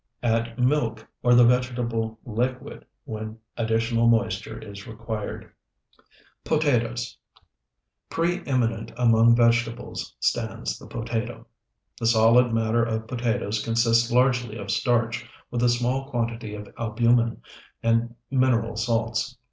Add 0.23 0.57
milk 0.57 1.07
or 1.21 1.35
the 1.35 1.45
vegetable 1.45 2.17
liquid 2.25 2.87
when 3.03 3.37
additional 3.55 4.07
moisture 4.07 4.57
is 4.57 4.87
required. 4.87 5.53
POTATOES 6.43 7.17
Pre 8.09 8.41
eminent 8.47 8.91
among 8.97 9.35
vegetables 9.35 10.15
stands 10.19 10.79
the 10.79 10.87
potato. 10.87 11.45
The 11.99 12.07
solid 12.07 12.51
matter 12.51 12.83
of 12.83 13.05
potatoes 13.05 13.63
consists 13.63 14.11
largely 14.11 14.57
of 14.57 14.71
starch, 14.71 15.29
with 15.51 15.61
a 15.61 15.69
small 15.69 16.09
quantity 16.09 16.55
of 16.55 16.73
albumen 16.79 17.43
and 17.83 18.15
mineral 18.31 18.77
salts. 18.77 19.37